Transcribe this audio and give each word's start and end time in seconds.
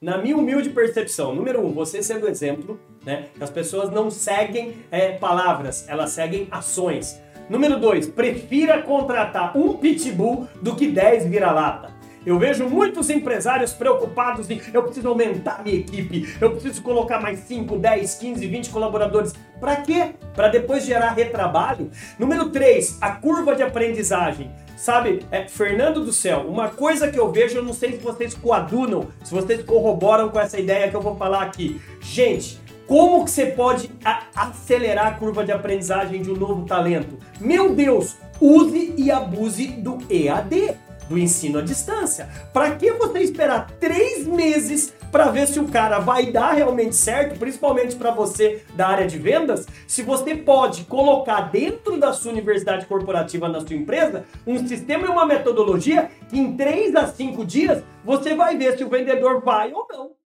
na 0.00 0.18
minha 0.18 0.36
humilde 0.36 0.70
percepção, 0.70 1.34
número 1.34 1.64
um, 1.64 1.72
você 1.72 2.02
sendo 2.02 2.28
exemplo, 2.28 2.78
né? 3.04 3.26
As 3.40 3.48
pessoas 3.48 3.90
não 3.90 4.10
seguem 4.10 4.74
é, 4.90 5.12
palavras, 5.12 5.88
elas 5.88 6.10
seguem 6.10 6.48
ações. 6.50 7.20
Número 7.48 7.78
dois, 7.78 8.06
prefira 8.06 8.82
contratar 8.82 9.56
um 9.56 9.74
pitbull 9.74 10.48
do 10.60 10.76
que 10.76 10.88
10 10.88 11.26
vira-lata. 11.26 11.95
Eu 12.26 12.40
vejo 12.40 12.68
muitos 12.68 13.08
empresários 13.08 13.72
preocupados 13.72 14.50
em 14.50 14.60
eu 14.74 14.82
preciso 14.82 15.06
aumentar 15.06 15.62
minha 15.62 15.78
equipe, 15.78 16.36
eu 16.40 16.50
preciso 16.50 16.82
colocar 16.82 17.20
mais 17.20 17.38
5, 17.38 17.78
10, 17.78 18.14
15, 18.16 18.46
20 18.48 18.70
colaboradores. 18.70 19.32
Para 19.60 19.76
quê? 19.76 20.10
Para 20.34 20.48
depois 20.48 20.84
gerar 20.84 21.10
retrabalho. 21.10 21.88
Número 22.18 22.50
3, 22.50 22.98
a 23.00 23.12
curva 23.12 23.54
de 23.54 23.62
aprendizagem. 23.62 24.50
Sabe, 24.76 25.24
é, 25.30 25.46
Fernando 25.46 26.04
do 26.04 26.12
céu, 26.12 26.40
uma 26.48 26.68
coisa 26.68 27.08
que 27.08 27.18
eu 27.18 27.30
vejo, 27.30 27.58
eu 27.58 27.62
não 27.62 27.72
sei 27.72 27.92
se 27.92 27.98
vocês 27.98 28.34
coadunam, 28.34 29.06
se 29.22 29.32
vocês 29.32 29.62
corroboram 29.62 30.28
com 30.28 30.40
essa 30.40 30.58
ideia 30.58 30.90
que 30.90 30.96
eu 30.96 31.00
vou 31.00 31.16
falar 31.16 31.42
aqui. 31.42 31.80
Gente, 32.00 32.60
como 32.88 33.24
que 33.24 33.30
você 33.30 33.46
pode 33.46 33.88
acelerar 34.34 35.06
a 35.06 35.10
curva 35.12 35.44
de 35.44 35.52
aprendizagem 35.52 36.20
de 36.20 36.30
um 36.30 36.36
novo 36.36 36.66
talento? 36.66 37.16
Meu 37.40 37.72
Deus, 37.72 38.16
use 38.40 38.94
e 38.98 39.10
abuse 39.12 39.68
do 39.68 39.98
EAD 40.10 40.76
do 41.08 41.18
ensino 41.18 41.58
à 41.58 41.62
distância. 41.62 42.28
Para 42.52 42.74
que 42.76 42.90
você 42.92 43.20
esperar 43.20 43.70
três 43.80 44.26
meses 44.26 44.94
para 45.10 45.30
ver 45.30 45.46
se 45.46 45.58
o 45.58 45.68
cara 45.68 45.98
vai 45.98 46.30
dar 46.30 46.52
realmente 46.52 46.94
certo, 46.94 47.38
principalmente 47.38 47.96
para 47.96 48.10
você 48.10 48.62
da 48.74 48.88
área 48.88 49.06
de 49.06 49.18
vendas, 49.18 49.66
se 49.86 50.02
você 50.02 50.34
pode 50.34 50.84
colocar 50.84 51.42
dentro 51.50 51.98
da 51.98 52.12
sua 52.12 52.32
universidade 52.32 52.86
corporativa, 52.86 53.48
na 53.48 53.60
sua 53.60 53.76
empresa, 53.76 54.24
um 54.46 54.66
sistema 54.66 55.06
e 55.06 55.10
uma 55.10 55.24
metodologia 55.24 56.10
que 56.28 56.38
em 56.38 56.56
três 56.56 56.94
a 56.94 57.06
cinco 57.06 57.44
dias 57.44 57.82
você 58.04 58.34
vai 58.34 58.56
ver 58.56 58.76
se 58.76 58.84
o 58.84 58.88
vendedor 58.88 59.42
vai 59.42 59.72
ou 59.72 59.86
não. 59.90 60.16